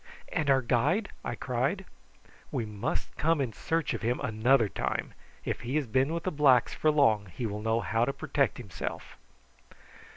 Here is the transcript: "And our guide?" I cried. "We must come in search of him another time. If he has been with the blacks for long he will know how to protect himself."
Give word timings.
"And 0.29 0.49
our 0.49 0.63
guide?" 0.63 1.09
I 1.23 1.35
cried. 1.35 1.85
"We 2.51 2.65
must 2.65 3.15
come 3.17 3.39
in 3.39 3.53
search 3.53 3.93
of 3.93 4.01
him 4.01 4.19
another 4.21 4.67
time. 4.67 5.13
If 5.45 5.61
he 5.61 5.75
has 5.75 5.85
been 5.85 6.11
with 6.11 6.23
the 6.23 6.31
blacks 6.31 6.73
for 6.73 6.89
long 6.89 7.27
he 7.27 7.45
will 7.45 7.61
know 7.61 7.81
how 7.81 8.05
to 8.05 8.11
protect 8.13 8.57
himself." 8.57 9.15